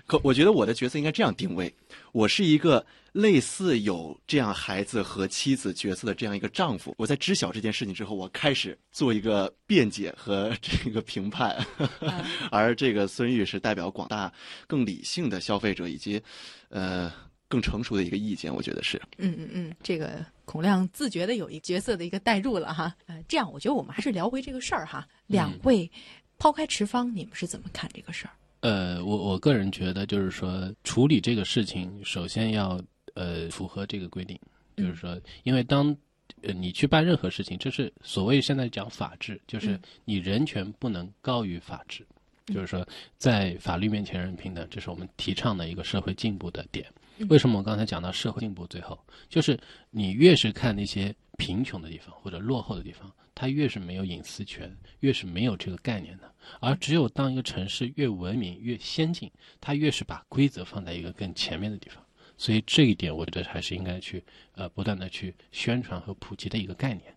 [0.07, 1.73] 可我觉得我的角色应该这样定位：
[2.11, 6.95] 我是一个类似有这样孩子和妻子角色的这样一个丈夫。
[6.97, 11.57] 我在知晓这件事情之后，我开始做一个辩解和这个评判。
[12.51, 14.31] 而这个孙玉是代表广大
[14.65, 16.21] 更理性的消费者以及，
[16.69, 17.11] 呃，
[17.47, 18.53] 更成熟的一个意见。
[18.53, 18.99] 我觉得是。
[19.17, 22.95] 嗯嗯嗯，这个孔亮自觉的有一角色的一个代入了哈。
[23.05, 25.07] 呃，这样我觉得我们还是聊回这个事儿哈。
[25.27, 25.91] 两位。
[26.39, 28.34] 抛开持方，你们是怎么看这个事儿？
[28.62, 32.82] 呃，我我个人觉得，就是说处理这个事情，首先要
[33.13, 34.39] 呃符合这个规定，
[34.75, 35.95] 就是说，因为当
[36.41, 42.06] 呃你去办任何事情，这是所谓现在讲法治，就是你人权不能高于法治，
[42.47, 46.86] 就是说在法律面前人平等，这是我们提倡的一个社会进步的点。
[47.28, 48.65] 为什么我刚才讲到社会进步？
[48.67, 48.97] 最后
[49.28, 53.12] 就是你越是看那些贫穷的地方或者落后的地方。
[53.34, 56.30] 它越是没有隐私权，越是没有这个概念的。
[56.60, 62.04] 而只有当一个城市越文明、越先进，它越是把规则放在一个更前面的地方。
[62.38, 64.21] 所以这一点，我觉得还是应该去
[64.56, 67.15] 呃不断的去宣传和普及的一个概念。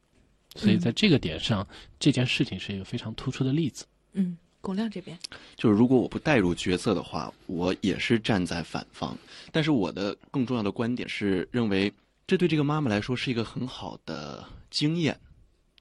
[0.55, 1.67] 所以在这个点上，
[1.99, 3.85] 这件事情是一个非常突出的例子。
[4.13, 5.19] 嗯，巩亮这边，
[5.57, 9.19] 就是如果我不带入角色的话，我也是站在反方。
[9.51, 11.93] 但是我的更重要的观点是，认为
[12.27, 15.19] 这对这个妈妈来说是一个很好的经验。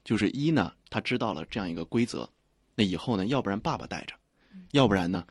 [0.04, 2.28] 就是一呢，她知道了这样一个规则，
[2.74, 4.14] 那以后呢，要不然爸爸带着，
[4.72, 5.24] 要不然呢，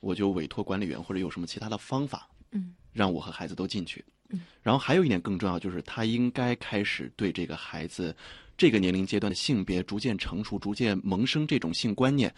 [0.00, 8.14] 我就委托管理员或者有什么其他的方法，嗯，让我和孩子都进去，嗯，然后还有一点更重要，就是他应该开始对这个孩子
[8.58, 12.30] 这个年龄阶段的性别逐渐成熟、逐渐萌生这种性观念，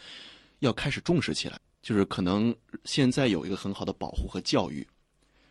[0.61, 1.59] 要开始重视起来。
[1.83, 4.87] 就是可能现在有一个很好的保护和教育，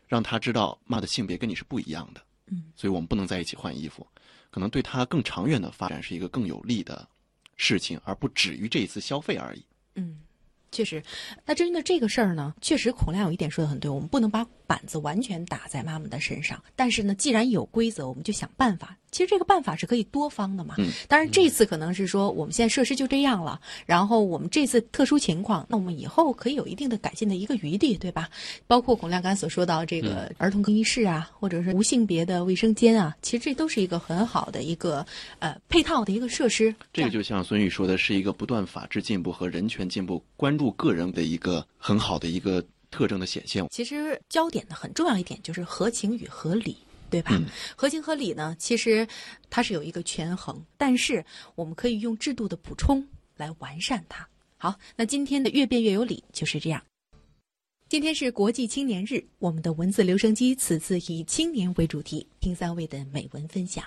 [0.08, 4.06] 让他知道妈的性别跟你是不一样的，嗯，所以我们不能在一起换衣服。
[4.52, 7.08] 可能对他更长远的发展是一个更有利的
[7.56, 9.64] 事情，而不止于这一次消费而已。
[9.96, 10.20] 嗯，
[10.72, 11.04] 确实。
[11.46, 16.62] 那针对这个事儿呢，确实孔亮有一点说的很对，我们不能把板子完全打在妈妈的身上。
[16.76, 18.96] 但是呢，既然有规则，我们就想办法。
[19.12, 20.76] 其实这个办法是可以多方的嘛。
[20.78, 20.92] 嗯。
[21.08, 28.30] 当然这次可能是说我们现在设施就这样了，然后我们这次特殊情况，那我们以后可以有一定的改进的一个余地，对吧？
[28.68, 35.04] 包括孔亮刚所说到这个儿童更衣室啊，或者是无性别的卫生间啊，其实这都是一个很好的一个
[35.40, 36.74] 呃配套的一个设施。
[36.94, 43.66] 这个就像孙宇说的，是一个不断法治进步和人权进步、关注个人的一个很好的一个特征的显现。
[43.70, 46.78] 其实焦点呢很重要一点就是合情与合理。
[47.12, 47.42] 对吧？
[47.76, 49.08] 合情合理呢，其实
[49.50, 51.26] 它是有一个权衡，但是
[51.56, 53.04] 我们可以用制度的补充
[53.36, 54.30] 来完善它。
[54.58, 56.80] 好，那今天的越辩越有理就是这样。
[57.88, 63.84] 今天是国际青年日，我们的文字留声机此次以青年为主题，听三位的美文分享。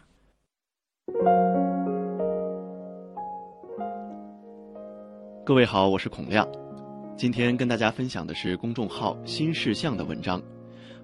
[5.47, 6.45] 各位好，我是孔亮，
[7.15, 10.43] 今天跟大家分享的是公众号新事项的文章，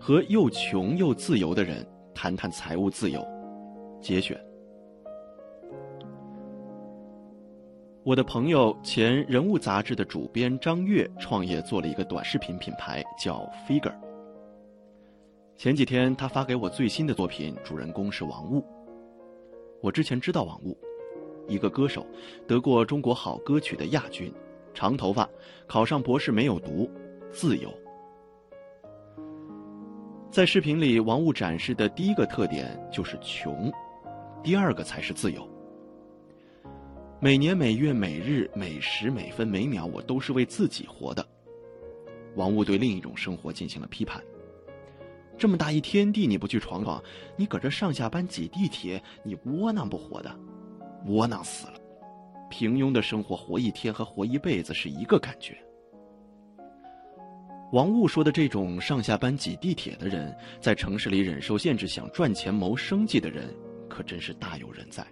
[0.01, 1.87] 和又穷又自由的人。
[2.15, 3.25] 谈谈财务自由，
[4.01, 4.37] 节选。
[8.03, 13.95] 我的朋友前人物杂志的主编张悦创业做了一个短视频品牌，叫 Figure。
[15.57, 18.65] 前几天他发给我最新的作品，主人公是王雾。
[19.81, 20.77] 我之前知道王雾，
[21.47, 22.05] 一个歌手，
[22.49, 24.33] 得过中国好歌曲的亚军，
[24.79, 25.29] 长头发，
[25.67, 26.89] 考上博士没有读，
[27.33, 27.69] 自由。
[30.31, 33.73] 在视频里，王雾展示的第一个特点就是穷，
[34.41, 35.45] 第二个才是自由。
[37.19, 41.27] 每年每月每日每时每分每秒，我都是为自己活的。
[42.37, 44.23] 王雾对另一种生活进行了批判：
[45.37, 47.03] 这么大一天地，你不去闯闯，
[47.35, 50.33] 你搁这上下班挤地铁，你窝囊不活的，
[51.07, 51.75] 窝囊死了。
[52.49, 55.57] 平庸的生活，活一天和活一辈子是一个感觉。
[57.73, 63.55] 王雾说的这种上下班挤地铁的人，在城市里忍受限制想赚钱谋生计的人，
[63.89, 65.07] 可真是大有人在。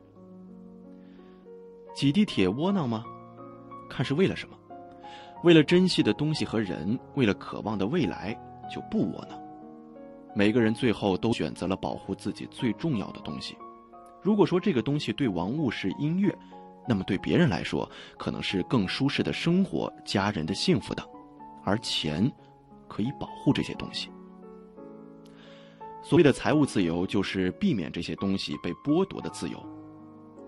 [1.95, 3.05] 挤地铁窝囊吗？
[3.89, 4.57] 看是为了什么？
[5.45, 8.35] 为了珍惜的东西和人，为了渴望的未来，
[8.75, 9.39] 就不窝囊。
[10.35, 13.55] 每个人最后都选择了保护自己最重要的东西。
[14.23, 16.35] 如果说这个东西对王雾是音乐，
[16.89, 21.07] 那么对别人来说，可能是更舒适的生活、家人的幸福等，
[21.65, 22.31] 而钱。
[22.89, 24.09] 可以保护这些东西。
[26.05, 29.61] 所谓的财务自由，就是避免这些东西被剥夺的自由。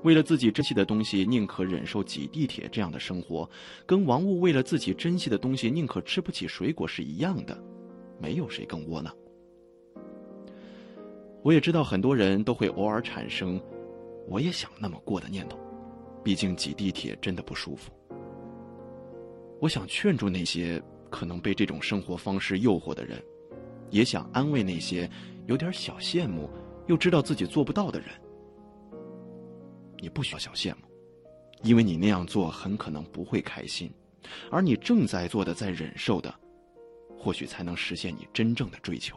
[0.05, 3.51] 为了自己珍惜的东西，宁可忍受挤地铁这样的生活，
[3.85, 7.61] 跟王雾为了自己珍惜的东西宁可吃不起水果是一样的。
[8.21, 9.13] 没有谁更窝囊。
[11.43, 13.61] 我也知道很多人都会偶尔产生
[14.31, 15.59] “我也想那么过”的念头，
[16.29, 17.91] 毕竟挤地铁真的不舒服。
[19.63, 20.83] 我想劝住那些。
[21.11, 23.19] 可能被这种生活方式诱惑的人，
[23.89, 25.11] 也想安慰那些
[25.47, 26.51] 有点小羡慕
[26.87, 28.11] 又知道自己做不到的人。
[29.97, 30.83] 你不需要小羡慕，
[31.63, 33.91] 因为你那样做很可能不会开心，
[34.51, 36.35] 而你正在做的、在忍受的，
[37.19, 39.17] 或许才能实现你真正的追求。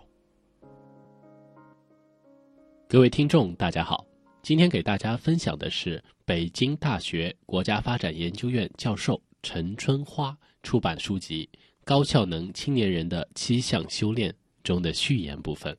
[2.87, 4.07] 各位听众，大家好，
[4.43, 11.47] 今天给大家分享的是北京大学国家发展研究院教授陈春花出版书籍。
[11.83, 14.33] 高效能青年人的七项修炼
[14.63, 15.75] 中的序言部分。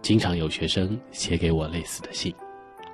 [0.00, 2.34] 经常有学生写给我类似的信，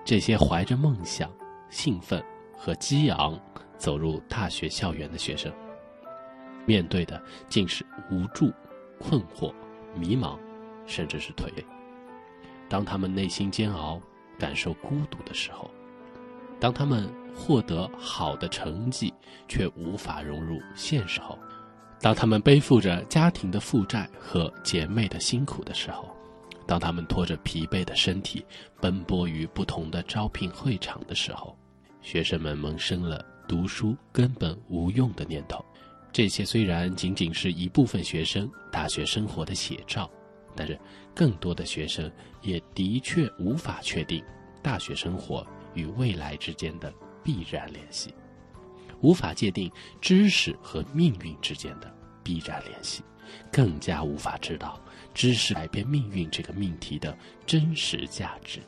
[0.05, 1.33] 这些怀着梦想、
[1.71, 2.23] 兴奋
[2.57, 3.41] 和激昂
[3.77, 5.53] 走入大学校园的学生，
[6.67, 8.53] 面对的竟是无助、
[8.99, 9.53] 困惑、
[9.95, 10.39] 迷茫，
[10.87, 11.65] 甚至是颓废。
[12.69, 14.01] 当他们内心煎熬、
[14.39, 15.71] 感受孤独的时候，
[16.59, 19.13] 当他们获得好的成绩，
[19.49, 21.37] 却无法融入现实后；
[22.01, 26.05] 当他们背负着家庭的负债和姐妹的辛苦的时候；
[26.67, 28.45] 当他们拖着疲惫的身体
[28.81, 31.57] 奔波于不同的招聘会场的时候，
[32.01, 35.65] 学生们萌生了读书根本无用的念头。
[36.15, 40.09] 这些虽然仅仅是一部分学生大学生活的写照，
[40.55, 40.79] 但是
[41.13, 42.09] 更多的学生
[42.41, 44.25] 也的确无法确定
[44.63, 45.45] 大学生活
[45.75, 46.95] 与未来之间的。
[47.25, 48.15] 必然联系，
[49.01, 51.91] 无法界定知识和命运之间的
[52.23, 53.03] 必然联系，
[53.51, 54.79] 更加无法知道
[55.15, 58.61] 知识改变命运这个命题的真实价值。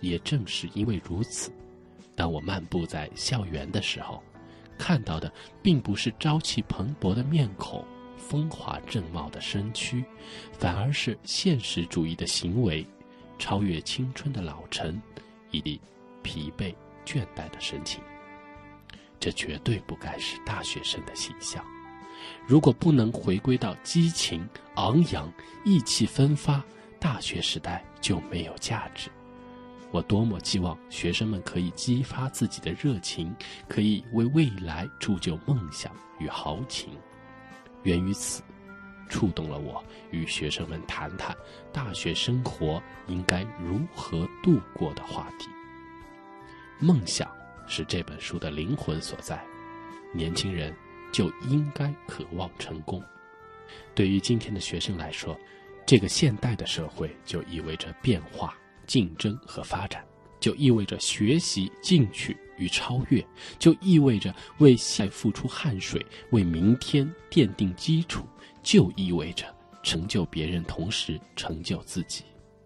[0.00, 1.50] 也正是因为如此，
[2.14, 4.22] 当我漫步在校园的时候，
[4.78, 5.30] 看到的
[5.62, 7.84] 并不是朝气蓬勃的面孔、
[8.16, 10.04] 风华正茂的身躯，
[10.52, 12.86] 反而是现实主义的行为、
[13.38, 14.98] 超越青春的老成
[15.50, 15.80] 以及
[16.22, 16.74] 疲惫。
[17.08, 18.02] 倦怠的神情，
[19.18, 21.64] 这绝对不该是大学生的形象。
[22.46, 25.32] 如果不能回归到激情昂扬、
[25.64, 26.62] 意气风发，
[27.00, 29.08] 大学时代就没有价值。
[29.90, 33.34] 我多么期望学生们可以激发自己的热情，
[33.66, 36.90] 可以为未来铸就梦想与豪情。
[37.84, 38.42] 源于此，
[39.08, 41.34] 触动了我，与学生们谈谈
[41.72, 45.48] 大学生活应该如何度过的话题。
[46.78, 47.30] 梦想
[47.66, 49.42] 是这本书的灵魂所在，
[50.12, 50.74] 年轻人
[51.10, 53.02] 就应该渴望成功。
[53.94, 55.34] 对于今天的学生来说，
[55.86, 58.54] 这个现代的社会就意味着变化。
[58.88, 60.04] 竞争和发展，
[60.40, 63.24] 就意味着学习进取与超越，
[63.56, 68.26] 就意味着为现在付出汗水，为明天奠定基础，
[68.62, 69.44] 就意味着
[69.84, 72.24] 成就别人，同时成就自己，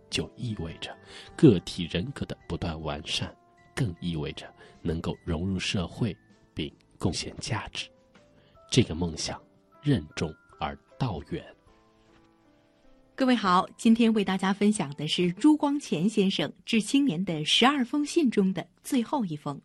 [0.08, 0.96] 就意味着
[1.36, 3.34] 个体人格的不断完善，
[3.74, 4.46] 更意味着
[4.80, 6.16] 能够融入社会
[6.54, 7.90] 并贡献价值。
[8.70, 9.38] 这个梦想
[9.82, 11.44] 任重而道远。
[13.14, 19.60] 各位好，今天为大家分享的是朱光潜先生致青年的十二封信中的最后一封。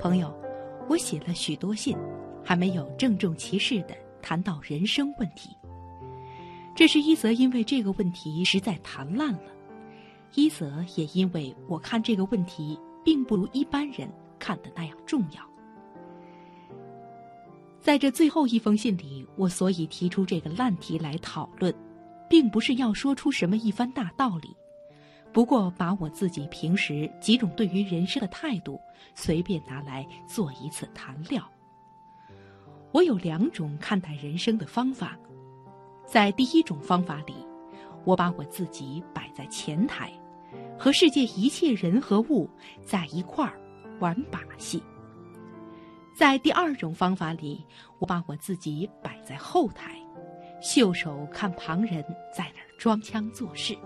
[0.00, 0.34] 朋友，
[0.88, 1.94] 我写了许多信，
[2.42, 5.54] 还没有郑重其事的谈到人生问题。
[6.74, 9.52] 这是一则因为这个问题实在谈烂了，
[10.34, 14.10] 一则也因为我看这个问题并不如一般人。
[14.42, 15.40] 看的那样重要。
[17.80, 21.72] 在这最后一封信里，我所以提出这个烂题来讨论，
[22.28, 24.56] 并不是要说出什么一番大道理，
[25.32, 28.80] 不过把我自己平时几种对于人生的态度
[29.14, 31.48] 随便拿来做一次谈料。
[32.90, 35.16] 我有两种看待人生的方法，
[36.04, 37.34] 在第一种方法里，
[38.04, 40.12] 我把我自己摆在前台，
[40.78, 42.48] 和世界一切人和物
[42.84, 43.58] 在一块儿。
[44.02, 44.82] 玩把戏，
[46.12, 47.64] 在第二种方法里，
[48.00, 49.96] 我把我自己摆在后台，
[50.60, 52.04] 袖手看旁人
[52.36, 53.78] 在那儿装腔作势。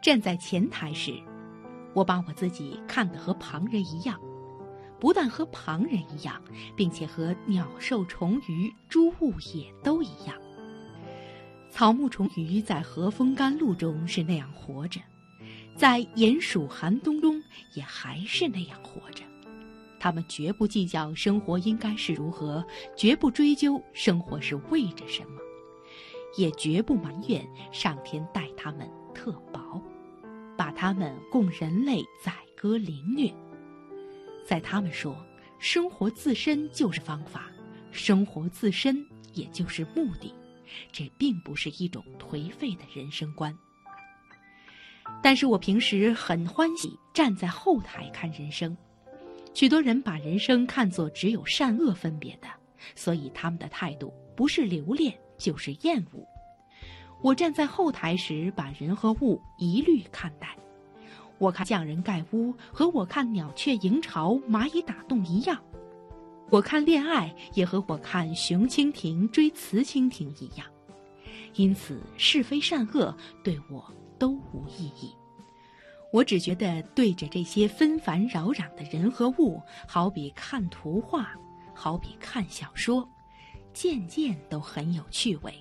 [0.00, 1.12] 站在前台时，
[1.92, 4.16] 我把我自己看得和旁人一样，
[5.00, 6.40] 不但和旁人一样，
[6.76, 10.36] 并且和鸟兽虫鱼、诸物也都一样。
[11.68, 15.00] 草木虫鱼在和风甘露中是那样活着。
[15.76, 17.42] 在炎暑寒冬中，
[17.74, 19.22] 也还是那样活着。
[20.00, 22.64] 他们绝不计较生活应该是如何，
[22.96, 25.40] 绝不追究生活是为着什么，
[26.38, 29.82] 也绝不埋怨上天待他们特薄，
[30.56, 33.30] 把他们供人类宰割凌虐。
[34.46, 35.14] 在他们说，
[35.58, 37.50] 生活自身就是方法，
[37.90, 39.04] 生活自身
[39.34, 40.32] 也就是目的，
[40.90, 43.54] 这并不是一种颓废的人生观。
[45.22, 48.76] 但是我平时很欢喜站在后台看人生，
[49.54, 52.46] 许多人把人生看作只有善恶分别的，
[52.94, 56.26] 所以他们的态度不是留恋就是厌恶。
[57.22, 60.56] 我站在后台时，把人和物一律看待。
[61.38, 65.60] 我看匠人盖屋和我看鸟雀营巢、蚂蚁打洞一样，
[66.50, 70.66] 我看恋爱也和我看雄蜻蜓追雌蜻蜓一样，
[71.54, 73.84] 因此是非善恶对我。
[74.18, 75.14] 都无意义。
[76.12, 81.30] 我只觉得对着这些纷繁扰攘的人和物，好比看图画，
[81.74, 83.06] 好比看小说，
[83.74, 85.52] 件件都很有趣味。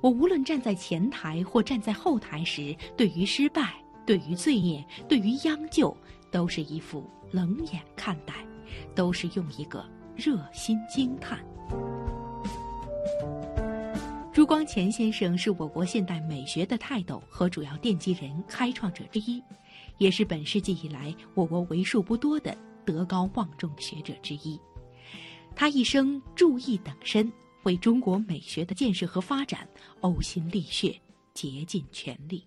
[0.00, 3.74] 我无论站在前台或站在后台时，对于失败、
[4.06, 5.96] 对于罪孽、对于央就，
[6.30, 8.34] 都是一副冷眼看待，
[8.94, 9.84] 都是用一个
[10.14, 11.44] 热心惊叹。
[14.32, 19.42] 朱光潜先生是我国现代美学的泰斗和主要奠基人、开创者之一，
[19.98, 24.58] 也是本世纪以来我国为数不多的德高望重的学者之一。
[25.56, 27.30] 他一生注意等身，
[27.64, 29.68] 为中国美学的建设和发展
[30.02, 30.94] 呕心沥血，
[31.34, 32.44] 竭尽全力。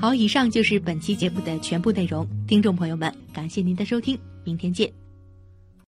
[0.00, 2.26] 好，以上就是本期节目的全部内容。
[2.46, 4.90] 听众朋友们，感谢您的收听，明天见。